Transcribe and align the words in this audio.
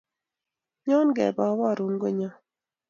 Nyon 0.85 1.07
kepe 1.15 1.43
aparun 1.51 1.95
konyon 2.01 2.35